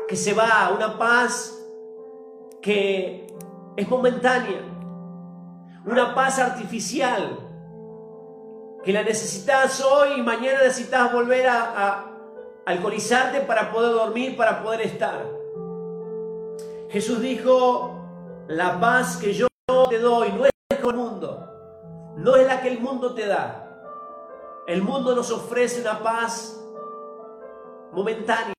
que 0.07 0.15
se 0.15 0.31
va, 0.31 0.71
una 0.75 0.95
paz 0.99 1.59
que 2.61 3.25
es 3.75 3.89
momentánea, 3.89 4.61
una 5.83 6.13
paz 6.13 6.37
artificial 6.37 7.35
que 8.83 8.93
la 8.93 9.01
necesitas 9.01 9.81
hoy 9.81 10.19
y 10.19 10.21
mañana 10.21 10.59
necesitas 10.59 11.11
volver 11.11 11.47
a, 11.47 12.07
alcoholizarte 12.63 13.41
para 13.41 13.71
poder 13.71 13.93
dormir, 13.93 14.37
para 14.37 14.61
poder 14.61 14.81
estar. 14.81 15.25
Jesús 16.91 17.19
dijo, 17.21 18.45
la 18.47 18.79
paz 18.79 19.17
que 19.17 19.33
yo 19.33 19.47
te 19.89 19.97
doy 19.97 20.31
no 20.31 20.45
es 20.45 20.79
como 20.79 20.91
el 20.91 20.97
mundo, 20.97 22.13
no 22.17 22.35
es 22.35 22.45
la 22.45 22.61
que 22.61 22.67
el 22.67 22.79
mundo 22.79 23.15
te 23.15 23.25
da. 23.25 23.60
El 24.67 24.83
mundo 24.83 25.15
nos 25.15 25.31
ofrece 25.31 25.81
una 25.81 25.99
paz 25.99 26.57
momentánea, 27.91 28.53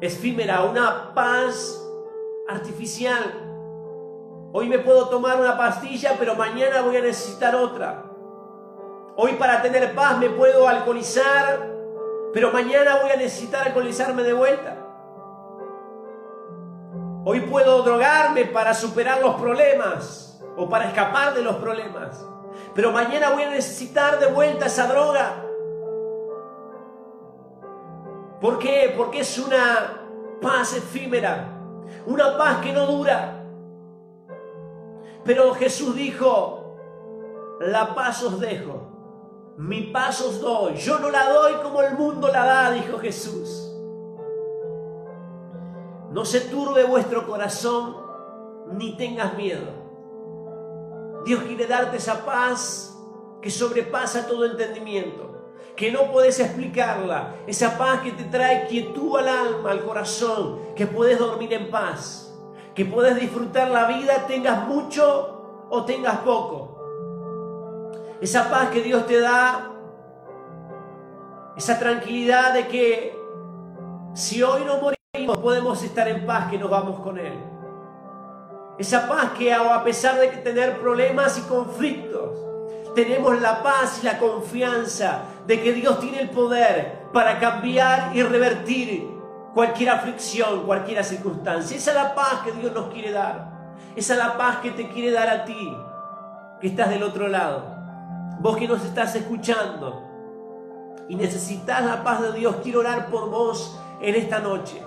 efímera, 0.00 0.62
una 0.64 1.14
paz 1.14 1.82
artificial. 2.48 3.42
Hoy 4.52 4.68
me 4.68 4.78
puedo 4.78 5.08
tomar 5.08 5.38
una 5.38 5.56
pastilla, 5.56 6.16
pero 6.18 6.34
mañana 6.34 6.80
voy 6.80 6.96
a 6.96 7.02
necesitar 7.02 7.54
otra. 7.54 8.04
Hoy 9.16 9.32
para 9.32 9.60
tener 9.62 9.94
paz 9.94 10.18
me 10.18 10.30
puedo 10.30 10.66
alcoholizar, 10.66 11.70
pero 12.32 12.50
mañana 12.50 13.00
voy 13.02 13.10
a 13.10 13.16
necesitar 13.16 13.66
alcoholizarme 13.66 14.22
de 14.22 14.32
vuelta. 14.32 14.76
Hoy 17.24 17.40
puedo 17.40 17.82
drogarme 17.82 18.46
para 18.46 18.72
superar 18.72 19.20
los 19.20 19.34
problemas 19.34 20.40
o 20.56 20.68
para 20.68 20.88
escapar 20.88 21.34
de 21.34 21.42
los 21.42 21.56
problemas, 21.56 22.24
pero 22.76 22.92
mañana 22.92 23.30
voy 23.30 23.44
a 23.44 23.50
necesitar 23.50 24.20
de 24.20 24.26
vuelta 24.26 24.66
esa 24.66 24.86
droga. 24.86 25.42
¿Por 28.38 28.58
qué? 28.58 28.92
Porque 28.94 29.20
es 29.20 29.38
una 29.38 30.02
paz 30.42 30.76
efímera, 30.76 31.58
una 32.04 32.36
paz 32.36 32.58
que 32.58 32.74
no 32.74 32.86
dura. 32.86 33.42
Pero 35.24 35.54
Jesús 35.54 35.96
dijo, 35.96 36.76
la 37.60 37.94
paz 37.94 38.22
os 38.22 38.38
dejo, 38.38 39.54
mi 39.56 39.84
paz 39.84 40.20
os 40.20 40.38
doy, 40.42 40.76
yo 40.76 40.98
no 40.98 41.10
la 41.10 41.32
doy 41.32 41.54
como 41.62 41.80
el 41.80 41.94
mundo 41.94 42.28
la 42.28 42.44
da, 42.44 42.70
dijo 42.72 42.98
Jesús. 42.98 43.72
No 46.10 46.26
se 46.26 46.40
turbe 46.40 46.84
vuestro 46.84 47.26
corazón 47.26 47.96
ni 48.72 48.98
tengas 48.98 49.34
miedo. 49.34 49.85
Dios 51.26 51.42
quiere 51.42 51.66
darte 51.66 51.98
esa 51.98 52.24
paz 52.24 52.96
que 53.42 53.50
sobrepasa 53.50 54.26
todo 54.26 54.46
entendimiento, 54.46 55.52
que 55.76 55.92
no 55.92 56.10
puedes 56.10 56.40
explicarla, 56.40 57.34
esa 57.46 57.76
paz 57.76 58.00
que 58.00 58.12
te 58.12 58.24
trae 58.24 58.66
quietud 58.66 59.18
al 59.18 59.28
alma, 59.28 59.72
al 59.72 59.84
corazón, 59.84 60.60
que 60.74 60.86
puedes 60.86 61.18
dormir 61.18 61.52
en 61.52 61.70
paz, 61.70 62.34
que 62.74 62.86
puedes 62.86 63.20
disfrutar 63.20 63.68
la 63.68 63.86
vida, 63.86 64.26
tengas 64.26 64.66
mucho 64.66 65.66
o 65.68 65.84
tengas 65.84 66.18
poco 66.18 66.76
esa 68.20 68.48
paz 68.50 68.70
que 68.70 68.82
Dios 68.82 69.06
te 69.06 69.20
da, 69.20 69.72
esa 71.56 71.78
tranquilidad 71.78 72.54
de 72.54 72.66
que 72.66 73.18
si 74.14 74.42
hoy 74.42 74.62
no 74.64 74.78
morimos 74.78 75.38
podemos 75.38 75.82
estar 75.82 76.08
en 76.08 76.24
paz 76.26 76.50
que 76.50 76.58
nos 76.58 76.70
vamos 76.70 77.00
con 77.00 77.18
Él. 77.18 77.34
Esa 78.78 79.08
paz 79.08 79.30
que 79.38 79.52
a 79.54 79.82
pesar 79.84 80.18
de 80.20 80.28
tener 80.28 80.78
problemas 80.78 81.38
y 81.38 81.42
conflictos, 81.42 82.38
tenemos 82.94 83.40
la 83.40 83.62
paz 83.62 84.00
y 84.02 84.06
la 84.06 84.18
confianza 84.18 85.22
de 85.46 85.62
que 85.62 85.72
Dios 85.72 85.98
tiene 86.00 86.20
el 86.20 86.30
poder 86.30 87.04
para 87.12 87.38
cambiar 87.38 88.14
y 88.14 88.22
revertir 88.22 89.08
cualquier 89.54 89.90
aflicción, 89.90 90.64
cualquier 90.66 91.02
circunstancia. 91.04 91.76
Esa 91.76 91.90
es 91.90 91.96
la 91.96 92.14
paz 92.14 92.40
que 92.44 92.52
Dios 92.52 92.72
nos 92.72 92.92
quiere 92.92 93.12
dar. 93.12 93.50
Esa 93.96 94.12
es 94.12 94.18
la 94.18 94.36
paz 94.36 94.58
que 94.58 94.70
te 94.72 94.88
quiere 94.88 95.10
dar 95.10 95.28
a 95.28 95.44
ti, 95.46 95.74
que 96.60 96.66
estás 96.66 96.90
del 96.90 97.02
otro 97.02 97.28
lado. 97.28 97.64
Vos 98.40 98.58
que 98.58 98.68
nos 98.68 98.84
estás 98.84 99.14
escuchando 99.14 100.02
y 101.08 101.16
necesitas 101.16 101.82
la 101.82 102.04
paz 102.04 102.20
de 102.20 102.32
Dios, 102.32 102.56
quiero 102.62 102.80
orar 102.80 103.06
por 103.06 103.30
vos 103.30 103.80
en 104.02 104.14
esta 104.16 104.40
noche. 104.40 104.82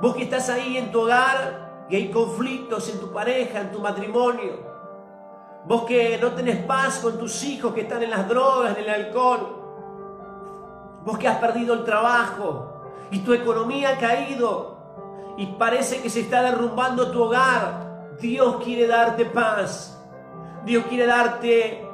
Vos 0.00 0.16
que 0.16 0.24
estás 0.24 0.48
ahí 0.48 0.76
en 0.76 0.90
tu 0.90 1.02
hogar 1.02 1.61
y 1.88 1.96
hay 1.96 2.10
conflictos 2.10 2.88
en 2.88 3.00
tu 3.00 3.12
pareja, 3.12 3.60
en 3.60 3.72
tu 3.72 3.80
matrimonio. 3.80 4.72
Vos 5.64 5.84
que 5.84 6.18
no 6.18 6.32
tenés 6.32 6.64
paz 6.64 6.98
con 6.98 7.18
tus 7.18 7.42
hijos 7.44 7.72
que 7.72 7.82
están 7.82 8.02
en 8.02 8.10
las 8.10 8.28
drogas, 8.28 8.76
en 8.76 8.84
el 8.84 8.90
alcohol. 8.90 9.58
Vos 11.04 11.18
que 11.18 11.28
has 11.28 11.38
perdido 11.38 11.74
el 11.74 11.84
trabajo 11.84 12.72
y 13.10 13.20
tu 13.20 13.32
economía 13.32 13.90
ha 13.90 13.98
caído 13.98 14.76
y 15.36 15.46
parece 15.46 16.02
que 16.02 16.10
se 16.10 16.20
está 16.20 16.42
derrumbando 16.42 17.10
tu 17.10 17.22
hogar. 17.22 18.16
Dios 18.20 18.62
quiere 18.62 18.86
darte 18.86 19.24
paz. 19.26 20.00
Dios 20.64 20.84
quiere 20.88 21.06
darte 21.06 21.86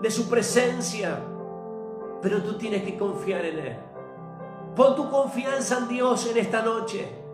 de 0.00 0.10
su 0.10 0.28
presencia. 0.28 1.18
Pero 2.20 2.42
tú 2.42 2.58
tienes 2.58 2.82
que 2.82 2.96
confiar 2.98 3.44
en 3.44 3.58
Él. 3.58 3.76
Pon 4.74 4.94
tu 4.96 5.10
confianza 5.10 5.78
en 5.78 5.88
Dios 5.88 6.26
en 6.26 6.38
esta 6.38 6.62
noche. 6.62 7.27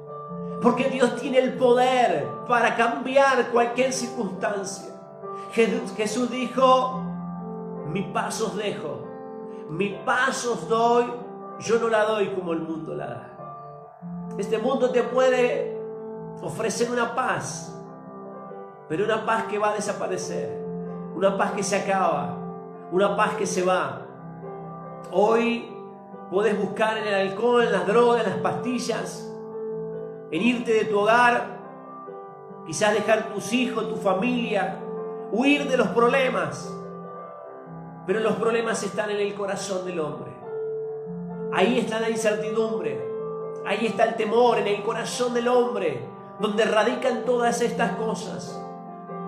Porque 0.65 0.89
Dios 0.89 1.17
tiene 1.17 1.41
el 1.41 1.59
poder 1.59 2.27
para 2.49 2.75
cambiar 2.75 3.51
cualquier 3.51 3.93
circunstancia. 3.93 4.95
Jesús 5.53 6.31
dijo, 6.31 7.03
mi 7.87 8.01
paso 8.01 8.47
os 8.47 8.57
dejo, 8.57 9.07
mi 9.69 9.91
paso 10.07 10.55
os 10.55 10.67
doy, 10.67 11.05
yo 11.61 11.79
no 11.79 11.89
la 11.89 12.05
doy 12.07 12.29
como 12.29 12.55
el 12.55 12.61
mundo 12.61 12.95
la 12.95 13.07
da. 13.07 13.31
Este 14.39 14.57
mundo 14.57 14.89
te 14.89 15.03
puede 15.03 15.79
ofrecer 16.41 16.91
una 16.91 17.15
paz, 17.15 17.79
pero 18.89 19.05
una 19.05 19.27
paz 19.27 19.45
que 19.45 19.59
va 19.59 19.69
a 19.69 19.75
desaparecer, 19.75 20.65
una 21.15 21.37
paz 21.37 21.53
que 21.53 21.63
se 21.63 21.77
acaba, 21.77 22.39
una 22.91 23.15
paz 23.15 23.35
que 23.35 23.47
se 23.47 23.63
va. 23.63 24.01
Hoy 25.13 25.71
puedes 26.31 26.59
buscar 26.59 26.97
en 26.97 27.07
el 27.07 27.29
alcohol, 27.29 27.65
en 27.65 27.73
las 27.73 27.87
drogas, 27.87 28.25
en 28.25 28.31
las 28.31 28.41
pastillas, 28.41 29.31
en 30.35 30.43
irte 30.43 30.73
de 30.73 30.87
tu 30.87 30.99
hogar, 30.99 31.61
quizás 32.67 32.93
dejar 32.93 33.33
tus 33.33 33.53
hijos, 33.53 33.89
tu 33.89 33.95
familia, 33.95 34.81
huir 35.31 35.69
de 35.69 35.77
los 35.77 35.87
problemas. 35.89 36.75
Pero 38.05 38.19
los 38.19 38.33
problemas 38.33 38.83
están 38.83 39.11
en 39.11 39.19
el 39.19 39.33
corazón 39.35 39.87
del 39.87 40.01
hombre. 40.01 40.33
Ahí 41.53 41.79
está 41.79 42.01
la 42.01 42.11
incertidumbre. 42.11 43.01
Ahí 43.65 43.87
está 43.87 44.07
el 44.07 44.17
temor 44.17 44.59
en 44.59 44.67
el 44.67 44.83
corazón 44.83 45.35
del 45.35 45.47
hombre, 45.47 46.05
donde 46.41 46.65
radican 46.65 47.25
todas 47.25 47.61
estas 47.61 47.93
cosas. 47.93 48.61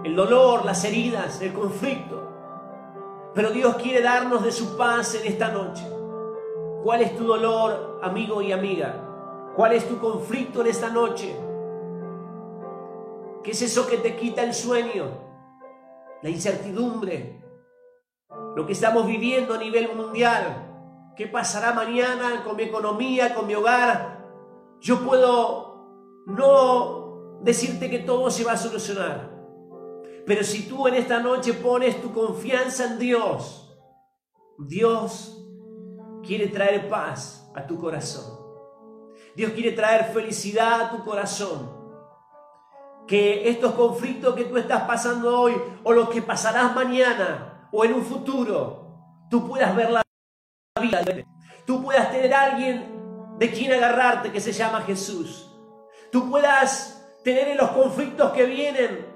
El 0.02 0.16
dolor, 0.16 0.64
las 0.64 0.84
heridas, 0.84 1.40
el 1.40 1.52
conflicto. 1.52 2.20
Pero 3.32 3.50
Dios 3.50 3.76
quiere 3.76 4.02
darnos 4.02 4.42
de 4.42 4.50
su 4.50 4.76
paz 4.76 5.14
en 5.14 5.28
esta 5.28 5.50
noche. 5.50 5.86
¿Cuál 6.82 7.02
es 7.02 7.16
tu 7.16 7.22
dolor, 7.22 8.00
amigo 8.02 8.42
y 8.42 8.50
amiga? 8.50 9.05
¿Cuál 9.56 9.72
es 9.72 9.88
tu 9.88 9.98
conflicto 9.98 10.60
en 10.60 10.66
esta 10.68 10.90
noche? 10.90 11.34
¿Qué 13.42 13.50
es 13.50 13.62
eso 13.62 13.86
que 13.86 13.96
te 13.96 14.14
quita 14.14 14.42
el 14.42 14.52
sueño? 14.52 15.26
la 16.22 16.30
incertidumbre, 16.30 17.42
lo 18.56 18.66
que 18.66 18.72
estamos 18.72 19.06
viviendo 19.06 19.54
a 19.54 19.58
nivel 19.58 19.94
mundial, 19.94 21.12
qué 21.16 21.26
pasará 21.26 21.72
mañana 21.72 22.42
con 22.44 22.56
mi 22.56 22.64
economía, 22.64 23.34
con 23.34 23.46
mi 23.46 23.54
hogar. 23.54 24.26
Yo 24.80 25.04
puedo 25.04 26.24
no 26.26 27.38
decirte 27.42 27.90
que 27.90 28.00
todo 28.00 28.30
se 28.30 28.44
va 28.44 28.52
a 28.52 28.56
solucionar, 28.56 29.30
pero 30.26 30.42
si 30.42 30.68
tú 30.68 30.88
en 30.88 30.94
esta 30.94 31.20
noche 31.20 31.52
pones 31.54 32.00
tu 32.00 32.12
confianza 32.12 32.86
en 32.86 32.98
Dios, 32.98 33.78
Dios 34.58 35.46
quiere 36.26 36.48
traer 36.48 36.88
paz 36.88 37.50
a 37.54 37.66
tu 37.66 37.78
corazón. 37.78 38.45
Dios 39.36 39.52
quiere 39.52 39.72
traer 39.72 40.06
felicidad 40.12 40.80
a 40.80 40.90
tu 40.90 41.04
corazón 41.04 41.76
que 43.06 43.48
estos 43.48 43.72
conflictos 43.72 44.34
que 44.34 44.46
tú 44.46 44.56
estás 44.56 44.82
pasando 44.82 45.38
hoy 45.38 45.54
o 45.84 45.92
los 45.92 46.08
que 46.08 46.22
pasarás 46.22 46.74
mañana 46.74 47.68
o 47.70 47.84
en 47.84 47.94
un 47.94 48.02
futuro, 48.02 49.26
tú 49.30 49.46
puedas 49.46 49.76
ver 49.76 49.90
la 49.90 50.02
vida. 50.80 51.04
Tú 51.66 51.82
puedas 51.82 52.10
tener 52.10 52.32
alguien 52.32 53.36
de 53.38 53.50
quien 53.50 53.72
agarrarte 53.72 54.32
que 54.32 54.40
se 54.40 54.52
llama 54.52 54.80
Jesús. 54.82 55.54
Tú 56.10 56.30
puedas 56.30 57.06
tener 57.22 57.48
en 57.48 57.58
los 57.58 57.70
conflictos 57.70 58.32
que 58.32 58.44
vienen, 58.44 59.06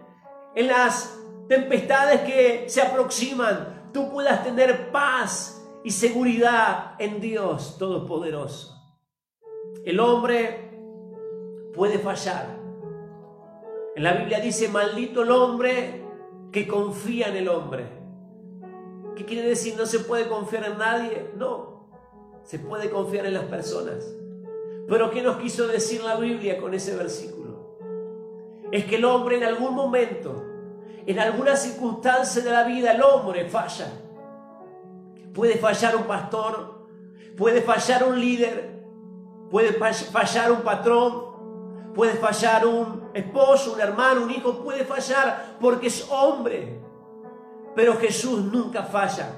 en 0.54 0.66
las 0.68 1.16
tempestades 1.48 2.20
que 2.22 2.68
se 2.68 2.83
aproximan, 2.83 3.90
tú 3.92 4.11
puedas 4.12 4.44
tener 4.44 4.90
paz 4.90 5.62
y 5.83 5.90
seguridad 5.90 6.94
en 6.98 7.20
Dios 7.20 7.76
Todopoderoso. 7.78 8.79
El 9.84 9.98
hombre 10.00 10.70
puede 11.74 11.98
fallar, 11.98 12.60
en 13.96 14.04
la 14.04 14.12
Biblia 14.14 14.40
dice, 14.40 14.68
maldito 14.68 15.22
el 15.22 15.30
hombre 15.30 16.02
que 16.52 16.66
confía 16.66 17.28
en 17.28 17.36
el 17.36 17.48
hombre. 17.48 17.86
¿Qué 19.16 19.24
quiere 19.24 19.46
decir? 19.46 19.74
¿No 19.76 19.86
se 19.86 20.00
puede 20.00 20.28
confiar 20.28 20.64
en 20.64 20.78
nadie? 20.78 21.30
No, 21.36 21.88
se 22.44 22.58
puede 22.58 22.88
confiar 22.90 23.26
en 23.26 23.34
las 23.34 23.44
personas. 23.44 24.06
Pero 24.88 25.10
¿qué 25.10 25.22
nos 25.22 25.36
quiso 25.36 25.68
decir 25.68 26.02
la 26.02 26.16
Biblia 26.16 26.58
con 26.58 26.72
ese 26.74 26.96
versículo? 26.96 27.76
Es 28.72 28.84
que 28.86 28.96
el 28.96 29.04
hombre 29.04 29.36
en 29.36 29.44
algún 29.44 29.74
momento, 29.74 30.44
en 31.06 31.18
alguna 31.18 31.56
circunstancia 31.56 32.42
de 32.42 32.50
la 32.50 32.64
vida, 32.64 32.92
el 32.92 33.02
hombre 33.02 33.48
falla. 33.48 33.92
Puede 35.34 35.56
fallar 35.56 35.96
un 35.96 36.04
pastor, 36.04 36.86
puede 37.36 37.62
fallar 37.62 38.04
un 38.04 38.18
líder, 38.18 38.79
puede 39.50 39.72
fallar 39.72 40.52
un 40.52 40.60
patrón, 40.60 41.92
puede 41.94 42.14
fallar 42.14 42.66
un 42.66 43.10
esposo, 43.14 43.74
un 43.74 43.80
hermano, 43.80 44.22
un 44.22 44.30
hijo 44.30 44.62
puede 44.62 44.84
fallar 44.84 45.56
porque 45.60 45.88
es 45.88 46.08
hombre. 46.10 46.80
Pero 47.74 47.96
Jesús 47.96 48.40
nunca 48.44 48.82
falla. 48.82 49.28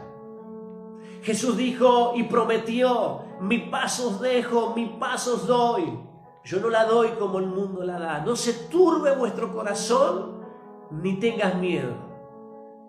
Jesús 1.22 1.57
dijo 1.57 2.12
y 2.16 2.25
prometió, 2.25 3.22
mi 3.40 3.59
pasos 3.59 4.20
dejo, 4.20 4.72
mi 4.75 4.87
pasos 4.98 5.46
doy. 5.46 5.98
Yo 6.44 6.59
no 6.59 6.68
la 6.68 6.85
doy 6.85 7.11
como 7.11 7.38
el 7.38 7.46
mundo 7.46 7.85
la 7.85 7.98
da. 7.98 8.20
No 8.20 8.35
se 8.35 8.53
turbe 8.68 9.14
vuestro 9.14 9.53
corazón 9.53 10.42
ni 10.90 11.18
tengas 11.20 11.55
miedo. 11.55 11.94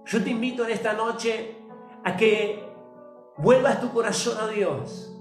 Yo 0.06 0.24
te 0.24 0.32
invito 0.32 0.66
en 0.66 0.72
esta 0.72 0.94
noche 0.94 1.58
a 2.04 2.18
que 2.18 2.68
vuelvas 3.38 3.80
tu 3.80 3.92
corazón 3.92 4.38
a 4.40 4.48
Dios, 4.48 5.16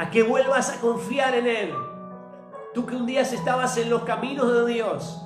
a 0.00 0.10
que 0.10 0.22
vuelvas 0.22 0.70
a 0.70 0.80
confiar 0.80 1.34
en 1.34 1.46
Él 1.46 1.74
Tú 2.72 2.86
que 2.86 2.94
un 2.94 3.04
día 3.04 3.22
estabas 3.22 3.76
en 3.78 3.90
los 3.90 4.02
caminos 4.02 4.52
de 4.52 4.72
Dios. 4.72 5.20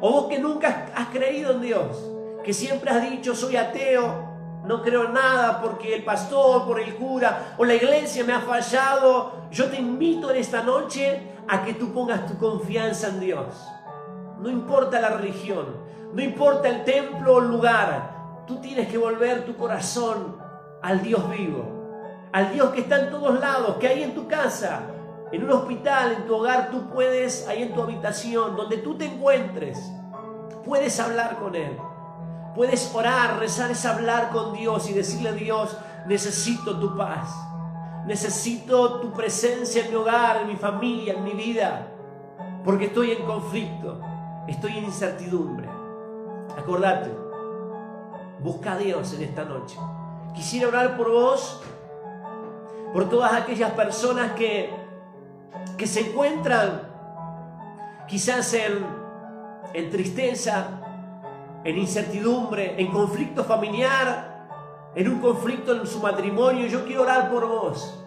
O 0.00 0.10
vos 0.10 0.26
que 0.28 0.38
nunca 0.38 0.86
has 0.94 1.08
creído 1.08 1.52
en 1.52 1.60
Dios. 1.60 2.10
Que 2.42 2.54
siempre 2.54 2.90
has 2.90 3.10
dicho 3.10 3.34
soy 3.34 3.56
ateo. 3.56 4.26
No 4.64 4.82
creo 4.82 5.04
en 5.04 5.12
nada 5.12 5.60
porque 5.60 5.94
el 5.94 6.04
pastor, 6.04 6.66
por 6.66 6.80
el 6.80 6.96
cura 6.96 7.54
o 7.58 7.64
la 7.64 7.74
iglesia 7.74 8.24
me 8.24 8.32
ha 8.32 8.40
fallado. 8.40 9.48
Yo 9.50 9.66
te 9.66 9.76
invito 9.76 10.30
en 10.30 10.36
esta 10.36 10.62
noche 10.62 11.34
a 11.46 11.62
que 11.62 11.74
tú 11.74 11.92
pongas 11.92 12.26
tu 12.26 12.38
confianza 12.38 13.08
en 13.08 13.20
Dios. 13.20 13.68
No 14.40 14.48
importa 14.48 15.00
la 15.00 15.10
religión. 15.10 15.66
No 16.14 16.22
importa 16.22 16.68
el 16.68 16.84
templo 16.84 17.34
o 17.34 17.38
el 17.40 17.48
lugar. 17.48 18.44
Tú 18.46 18.56
tienes 18.60 18.88
que 18.88 18.96
volver 18.96 19.44
tu 19.44 19.56
corazón 19.56 20.36
al 20.82 21.02
Dios 21.02 21.28
vivo. 21.30 21.77
Al 22.32 22.52
Dios 22.52 22.70
que 22.70 22.80
está 22.80 23.00
en 23.00 23.10
todos 23.10 23.40
lados, 23.40 23.76
que 23.78 23.88
hay 23.88 24.02
en 24.02 24.14
tu 24.14 24.28
casa, 24.28 24.82
en 25.32 25.44
un 25.44 25.50
hospital, 25.50 26.12
en 26.12 26.26
tu 26.26 26.36
hogar, 26.36 26.70
tú 26.70 26.88
puedes, 26.90 27.46
ahí 27.48 27.62
en 27.62 27.74
tu 27.74 27.82
habitación, 27.82 28.56
donde 28.56 28.78
tú 28.78 28.96
te 28.96 29.06
encuentres, 29.06 29.78
puedes 30.64 30.98
hablar 31.00 31.38
con 31.38 31.54
Él. 31.54 31.76
Puedes 32.54 32.92
orar, 32.94 33.38
rezar 33.38 33.70
es 33.70 33.84
hablar 33.86 34.30
con 34.30 34.52
Dios 34.52 34.88
y 34.90 34.92
decirle 34.92 35.28
a 35.28 35.32
Dios, 35.32 35.76
necesito 36.06 36.78
tu 36.78 36.96
paz. 36.96 37.34
Necesito 38.06 39.00
tu 39.00 39.12
presencia 39.12 39.84
en 39.84 39.90
mi 39.90 39.96
hogar, 39.96 40.38
en 40.38 40.48
mi 40.48 40.56
familia, 40.56 41.14
en 41.14 41.24
mi 41.24 41.32
vida. 41.32 41.88
Porque 42.64 42.86
estoy 42.86 43.12
en 43.12 43.24
conflicto, 43.24 44.00
estoy 44.46 44.78
en 44.78 44.84
incertidumbre. 44.84 45.68
Acordate, 46.56 47.10
busca 48.40 48.72
a 48.72 48.78
Dios 48.78 49.12
en 49.12 49.22
esta 49.22 49.44
noche. 49.44 49.76
Quisiera 50.34 50.68
orar 50.68 50.96
por 50.96 51.10
vos, 51.10 51.62
por 52.92 53.08
todas 53.08 53.32
aquellas 53.32 53.70
personas 53.72 54.32
que 54.32 54.78
que 55.78 55.86
se 55.86 56.00
encuentran 56.00 56.82
quizás 58.06 58.52
en, 58.54 58.84
en 59.72 59.90
tristeza, 59.90 60.66
en 61.64 61.78
incertidumbre, 61.78 62.74
en 62.80 62.90
conflicto 62.90 63.44
familiar, 63.44 64.90
en 64.94 65.08
un 65.08 65.20
conflicto 65.20 65.72
en 65.72 65.86
su 65.86 66.00
matrimonio. 66.00 66.66
Yo 66.66 66.84
quiero 66.84 67.02
orar 67.02 67.30
por 67.30 67.46
vos. 67.46 68.04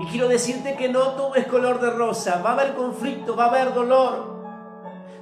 Y 0.00 0.06
quiero 0.06 0.28
decirte 0.28 0.76
que 0.76 0.88
no 0.88 1.00
todo 1.12 1.34
es 1.34 1.46
color 1.46 1.80
de 1.80 1.90
rosa. 1.90 2.42
Va 2.44 2.50
a 2.50 2.52
haber 2.52 2.74
conflicto, 2.74 3.34
va 3.34 3.46
a 3.46 3.48
haber 3.48 3.72
dolor. 3.72 4.36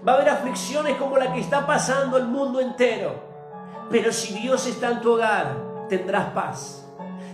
Va 0.06 0.12
a 0.12 0.14
haber 0.16 0.28
aflicciones 0.28 0.96
como 0.96 1.16
la 1.16 1.32
que 1.32 1.40
está 1.40 1.66
pasando 1.66 2.16
el 2.16 2.26
mundo 2.26 2.60
entero. 2.60 3.14
Pero 3.90 4.12
si 4.12 4.34
Dios 4.34 4.66
está 4.66 4.90
en 4.90 5.00
tu 5.00 5.12
hogar, 5.14 5.56
tendrás 5.88 6.26
paz. 6.30 6.85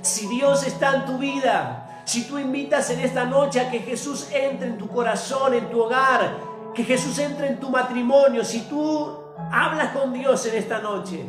Si 0.02 0.26
Dios 0.26 0.66
está 0.66 0.96
en 0.96 1.06
tu 1.06 1.18
vida, 1.18 2.02
si 2.04 2.26
tú 2.26 2.38
invitas 2.38 2.90
en 2.90 3.00
esta 3.00 3.24
noche 3.24 3.60
a 3.60 3.70
que 3.70 3.78
Jesús 3.78 4.28
entre 4.32 4.68
en 4.68 4.78
tu 4.78 4.88
corazón, 4.88 5.54
en 5.54 5.70
tu 5.70 5.80
hogar, 5.80 6.36
que 6.74 6.84
Jesús 6.84 7.18
entre 7.18 7.48
en 7.48 7.60
tu 7.60 7.70
matrimonio, 7.70 8.44
si 8.44 8.62
tú 8.68 9.16
hablas 9.50 9.96
con 9.96 10.12
Dios 10.12 10.44
en 10.46 10.56
esta 10.56 10.80
noche 10.80 11.24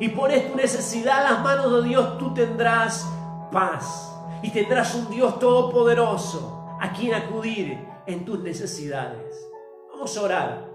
y 0.00 0.08
pones 0.08 0.50
tu 0.50 0.56
necesidad 0.56 1.18
en 1.18 1.34
las 1.34 1.42
manos 1.42 1.72
de 1.72 1.88
Dios, 1.88 2.18
tú 2.18 2.34
tendrás 2.34 3.08
paz 3.52 4.12
y 4.42 4.50
tendrás 4.50 4.94
un 4.94 5.08
Dios 5.10 5.38
todopoderoso 5.38 6.76
a 6.80 6.92
quien 6.92 7.14
acudir 7.14 7.78
en 8.06 8.24
tus 8.24 8.40
necesidades. 8.40 9.48
Vamos 9.92 10.16
a 10.16 10.22
orar. 10.22 10.70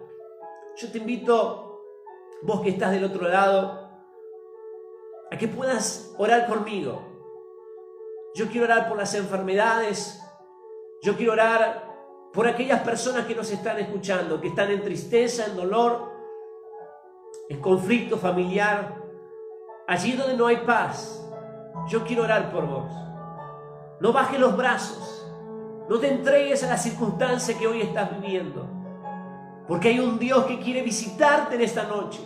Yo 0.77 0.89
te 0.91 0.99
invito, 0.99 1.84
vos 2.43 2.62
que 2.62 2.69
estás 2.69 2.91
del 2.91 3.03
otro 3.03 3.27
lado, 3.27 3.89
a 5.29 5.38
que 5.38 5.47
puedas 5.47 6.13
orar 6.17 6.47
conmigo. 6.47 7.09
Yo 8.36 8.48
quiero 8.48 8.65
orar 8.65 8.88
por 8.88 8.98
las 8.98 9.13
enfermedades. 9.15 10.22
Yo 11.02 11.15
quiero 11.15 11.34
orar 11.34 11.89
por 12.34 12.48
aquellas 12.48 12.82
personas 12.82 13.26
que 13.26 13.36
nos 13.36 13.50
están 13.52 13.80
escuchando, 13.80 14.39
que 14.39 14.50
están 14.50 14.70
en 14.70 14.84
tristeza, 14.84 15.46
en 15.46 15.56
dolor, 15.56 16.12
en 17.50 17.60
conflicto 17.60 18.18
familiar, 18.18 18.96
allí 19.88 20.13
donde 20.13 20.38
no 20.38 20.46
hay 20.46 20.58
paz. 20.58 21.26
Yo 21.88 22.04
quiero 22.04 22.24
orar 22.24 22.52
por 22.52 22.68
vos. 22.68 22.92
No 24.00 24.13
bajes 24.13 24.39
los 24.39 24.56
brazos. 24.56 25.28
No 25.89 25.98
te 25.98 26.08
entregues 26.08 26.63
a 26.63 26.68
la 26.68 26.78
circunstancia 26.78 27.58
que 27.58 27.68
hoy 27.68 27.82
estás 27.82 28.12
viviendo. 28.22 28.68
Porque 29.68 29.89
hay 29.89 30.00
un 30.00 30.20
Dios 30.20 30.46
que 30.46 30.60
quiere 30.60 30.84
visitarte 30.84 31.56
en 31.56 31.62
esta 31.62 31.84
noche. 31.84 32.22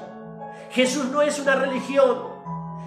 Jesús 0.72 1.06
no 1.06 1.22
es 1.22 1.39
una 1.39 1.56
religión. 1.56 2.33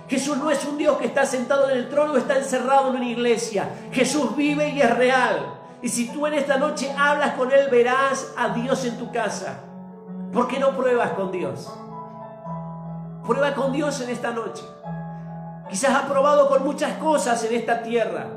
Jesús 0.08 0.36
no 0.36 0.50
es 0.50 0.64
un 0.64 0.78
Dios 0.78 0.96
que 0.98 1.06
está 1.06 1.26
sentado 1.26 1.68
en 1.68 1.78
el 1.78 1.88
trono 1.88 2.12
o 2.12 2.16
está 2.16 2.36
encerrado 2.36 2.90
en 2.90 2.96
una 2.96 3.08
iglesia. 3.08 3.68
Jesús 3.90 4.36
vive 4.36 4.68
y 4.68 4.80
es 4.80 4.96
real. 4.96 5.54
Y 5.82 5.88
si 5.88 6.08
tú 6.08 6.26
en 6.26 6.34
esta 6.34 6.56
noche 6.58 6.92
hablas 6.96 7.34
con 7.34 7.50
Él, 7.50 7.68
verás 7.70 8.32
a 8.36 8.50
Dios 8.50 8.84
en 8.84 8.98
tu 8.98 9.10
casa. 9.10 9.60
¿Por 10.32 10.48
qué 10.48 10.58
no 10.58 10.76
pruebas 10.76 11.12
con 11.12 11.32
Dios? 11.32 11.72
Prueba 13.26 13.54
con 13.54 13.72
Dios 13.72 14.00
en 14.00 14.10
esta 14.10 14.30
noche. 14.30 14.62
Quizás 15.68 15.94
ha 15.94 16.08
probado 16.08 16.48
con 16.48 16.64
muchas 16.64 16.96
cosas 16.98 17.42
en 17.44 17.54
esta 17.54 17.82
tierra. 17.82 18.28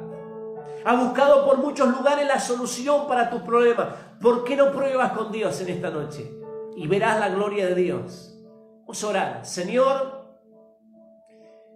Ha 0.85 0.95
buscado 0.95 1.45
por 1.45 1.59
muchos 1.59 1.89
lugares 1.89 2.25
la 2.27 2.39
solución 2.39 3.07
para 3.07 3.29
tus 3.29 3.41
problemas. 3.41 3.87
¿Por 4.19 4.43
qué 4.43 4.55
no 4.55 4.71
pruebas 4.71 5.11
con 5.11 5.31
Dios 5.31 5.61
en 5.61 5.69
esta 5.69 5.89
noche? 5.91 6.31
Y 6.75 6.87
verás 6.87 7.19
la 7.19 7.29
gloria 7.29 7.67
de 7.67 7.75
Dios. 7.75 8.35
Vamos 8.81 9.03
a 9.03 9.07
orar. 9.07 9.45
Señor, 9.45 10.18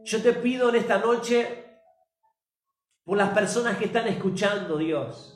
yo 0.03 0.21
te 0.21 0.33
pido 0.33 0.69
en 0.69 0.75
esta 0.75 0.97
noche 0.97 1.63
por 3.03 3.17
las 3.17 3.29
personas 3.29 3.77
que 3.77 3.85
están 3.85 4.07
escuchando, 4.07 4.77
Dios. 4.77 5.29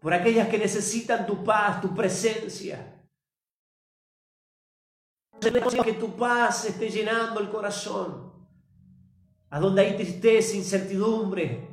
Por 0.00 0.12
aquellas 0.12 0.48
que 0.48 0.58
necesitan 0.58 1.26
tu 1.26 1.42
paz, 1.42 1.80
tu 1.80 1.94
presencia. 1.94 3.02
Que 5.40 5.92
tu 5.94 6.16
paz 6.16 6.66
esté 6.66 6.90
llenando 6.90 7.40
el 7.40 7.48
corazón. 7.48 8.32
A 9.50 9.60
donde 9.60 9.82
hay 9.82 9.96
tristeza, 9.96 10.56
incertidumbre, 10.56 11.68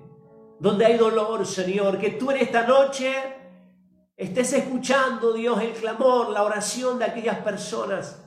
donde 0.60 0.86
hay 0.86 0.97
dolor, 0.97 1.45
Señor, 1.45 1.97
que 1.97 2.12
tú 2.12 2.32
en 2.32 2.38
esta 2.38 2.65
noche 2.65 3.13
estés 4.15 4.54
escuchando, 4.54 5.34
Dios, 5.34 5.60
el 5.62 5.74
clamor, 5.74 6.30
la 6.30 6.43
oración 6.43 7.00
de 7.00 7.06
aquellas 7.06 7.39
personas 7.39 8.24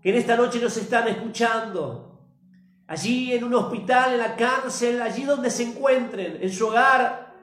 que 0.00 0.10
en 0.10 0.16
esta 0.16 0.36
noche 0.36 0.60
nos 0.60 0.76
están 0.76 1.08
escuchando. 1.08 2.07
Allí 2.88 3.32
en 3.32 3.44
un 3.44 3.54
hospital, 3.54 4.14
en 4.14 4.18
la 4.18 4.34
cárcel, 4.34 5.00
allí 5.00 5.22
donde 5.22 5.50
se 5.50 5.62
encuentren, 5.62 6.38
en 6.42 6.52
su 6.52 6.66
hogar, 6.66 7.34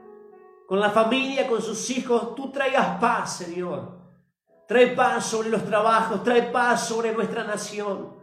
con 0.68 0.80
la 0.80 0.90
familia, 0.90 1.48
con 1.48 1.62
sus 1.62 1.90
hijos, 1.92 2.36
tú 2.36 2.52
traigas 2.52 3.00
paz, 3.00 3.38
Señor. 3.38 3.96
Trae 4.68 4.88
paz 4.88 5.28
sobre 5.28 5.50
los 5.50 5.64
trabajos, 5.64 6.24
trae 6.24 6.44
paz 6.44 6.88
sobre 6.88 7.14
nuestra 7.14 7.44
nación. 7.44 8.16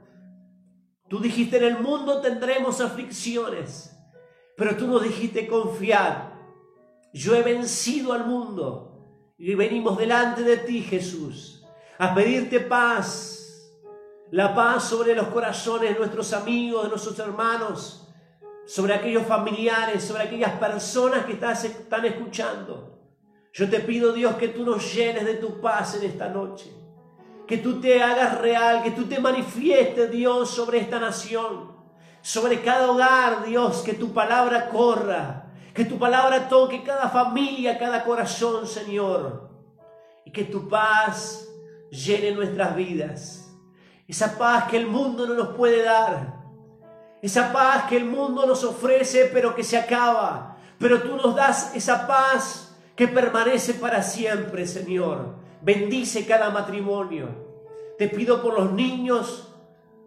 Tú 1.08 1.20
dijiste 1.20 1.58
en 1.58 1.64
el 1.64 1.78
mundo 1.78 2.20
tendremos 2.20 2.80
aflicciones. 2.80 3.96
Pero 4.56 4.76
tú 4.76 4.86
nos 4.86 5.02
dijiste 5.02 5.46
confiar. 5.46 6.32
Yo 7.12 7.34
he 7.34 7.42
vencido 7.42 8.12
al 8.12 8.26
mundo 8.26 9.34
y 9.38 9.54
venimos 9.54 9.98
delante 9.98 10.42
de 10.42 10.56
ti, 10.58 10.82
Jesús, 10.82 11.64
a 11.98 12.14
pedirte 12.14 12.60
paz. 12.60 13.31
La 14.32 14.54
paz 14.54 14.84
sobre 14.84 15.14
los 15.14 15.28
corazones 15.28 15.92
de 15.92 15.98
nuestros 15.98 16.32
amigos, 16.32 16.82
de 16.82 16.88
nuestros 16.88 17.18
hermanos, 17.20 18.08
sobre 18.66 18.94
aquellos 18.94 19.24
familiares, 19.26 20.02
sobre 20.02 20.24
aquellas 20.24 20.52
personas 20.58 21.24
que 21.24 21.32
están 21.32 22.04
escuchando. 22.04 22.98
Yo 23.52 23.70
te 23.70 23.80
pido, 23.80 24.12
Dios, 24.12 24.34
que 24.34 24.48
tú 24.48 24.64
nos 24.64 24.92
llenes 24.92 25.24
de 25.24 25.34
tu 25.34 25.60
paz 25.60 25.94
en 25.94 26.10
esta 26.10 26.28
noche. 26.28 26.72
Que 27.46 27.58
tú 27.58 27.80
te 27.80 28.02
hagas 28.02 28.38
real, 28.38 28.82
que 28.82 28.90
tú 28.90 29.04
te 29.04 29.20
manifiestes, 29.20 30.10
Dios, 30.10 30.50
sobre 30.50 30.80
esta 30.80 30.98
nación 30.98 31.72
sobre 32.22 32.62
cada 32.62 32.90
hogar, 32.90 33.44
Dios, 33.44 33.82
que 33.82 33.94
tu 33.94 34.12
palabra 34.12 34.68
corra, 34.70 35.50
que 35.74 35.84
tu 35.84 35.98
palabra 35.98 36.48
toque 36.48 36.82
cada 36.84 37.10
familia, 37.10 37.78
cada 37.78 38.04
corazón, 38.04 38.66
Señor, 38.66 39.50
y 40.24 40.30
que 40.30 40.44
tu 40.44 40.68
paz 40.68 41.48
llene 41.90 42.30
nuestras 42.30 42.76
vidas. 42.76 43.51
Esa 44.08 44.36
paz 44.36 44.64
que 44.64 44.76
el 44.76 44.86
mundo 44.86 45.26
no 45.26 45.34
nos 45.34 45.48
puede 45.56 45.82
dar, 45.82 46.42
esa 47.22 47.52
paz 47.52 47.84
que 47.84 47.96
el 47.96 48.04
mundo 48.04 48.44
nos 48.46 48.64
ofrece, 48.64 49.30
pero 49.32 49.54
que 49.54 49.62
se 49.62 49.78
acaba, 49.78 50.56
pero 50.76 51.02
tú 51.02 51.16
nos 51.16 51.36
das 51.36 51.74
esa 51.76 52.08
paz 52.08 52.76
que 52.96 53.06
permanece 53.06 53.74
para 53.74 54.02
siempre, 54.02 54.66
Señor. 54.66 55.36
Bendice 55.60 56.26
cada 56.26 56.50
matrimonio. 56.50 57.28
Te 57.96 58.08
pido 58.08 58.42
por 58.42 58.58
los 58.58 58.72
niños, 58.72 59.54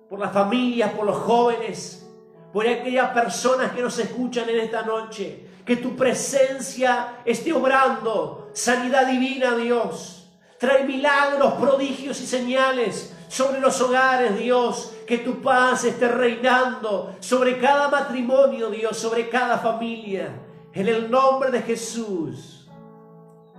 por 0.10 0.20
las 0.20 0.34
familias, 0.34 0.92
por 0.92 1.06
los 1.06 1.16
jóvenes, 1.16 2.06
por 2.52 2.68
aquellas 2.68 3.12
personas 3.12 3.72
que 3.72 3.82
nos 3.82 3.98
escuchan 3.98 4.50
en 4.50 4.60
esta 4.60 4.82
noche. 4.82 5.48
Que 5.66 5.78
tu 5.78 5.96
presencia 5.96 7.22
esté 7.24 7.54
obrando 7.54 8.50
sanidad 8.54 9.08
divina, 9.08 9.56
Dios. 9.56 10.30
Trae 10.60 10.84
milagros, 10.84 11.54
prodigios 11.54 12.20
y 12.20 12.28
señales 12.28 13.15
sobre 13.28 13.60
los 13.60 13.80
hogares, 13.82 14.38
Dios. 14.38 14.92
Que 15.06 15.20
tu 15.20 15.42
paz 15.42 15.84
esté 15.84 16.08
reinando 16.08 17.16
sobre 17.20 17.60
cada 17.60 17.90
matrimonio, 17.90 18.70
Dios, 18.70 18.98
sobre 18.98 19.30
cada 19.30 19.60
familia. 19.60 20.30
En 20.74 20.88
el 20.88 21.10
nombre 21.12 21.52
de 21.52 21.62
Jesús. 21.62 22.68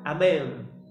Amén. 0.05 0.65